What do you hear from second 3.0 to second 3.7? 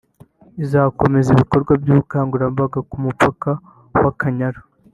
mupaka